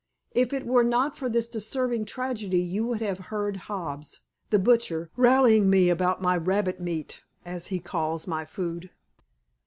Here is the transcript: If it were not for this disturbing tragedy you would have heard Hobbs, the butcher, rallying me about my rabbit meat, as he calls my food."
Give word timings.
If 0.31 0.51
it 0.51 0.65
were 0.65 0.83
not 0.83 1.15
for 1.15 1.29
this 1.29 1.47
disturbing 1.47 2.05
tragedy 2.05 2.57
you 2.59 2.87
would 2.87 3.01
have 3.01 3.19
heard 3.29 3.55
Hobbs, 3.69 4.21
the 4.49 4.57
butcher, 4.57 5.11
rallying 5.15 5.69
me 5.69 5.91
about 5.91 6.23
my 6.23 6.37
rabbit 6.37 6.79
meat, 6.81 7.21
as 7.45 7.67
he 7.67 7.77
calls 7.79 8.25
my 8.25 8.43
food." 8.43 8.89